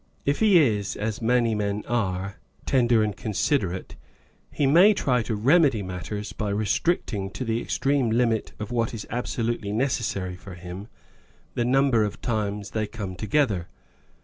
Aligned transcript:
If 0.25 0.39
he 0.39 0.57
is, 0.57 0.95
as 0.95 1.21
many 1.21 1.53
men 1.53 1.83
are, 1.87 2.37
tender 2.65 3.03
and 3.03 3.15
considerate^ 3.15 3.91
he 4.49 4.65
may 4.65 4.95
try 4.95 5.21
to 5.21 5.35
remedy 5.35 5.83
matters 5.83 6.33
by 6.33 6.49
restricting 6.49 7.29
to 7.29 7.45
the 7.45 7.61
extreme 7.61 8.09
limit 8.09 8.51
of 8.59 8.71
what 8.71 8.95
is 8.95 9.05
absolutely 9.11 9.71
necessary 9.71 10.35
for 10.35 10.55
him, 10.55 10.87
the 11.53 11.65
number 11.65 12.03
of 12.03 12.19
times 12.19 12.71
they 12.71 12.87
come 12.87 13.13
together. 13.15 13.67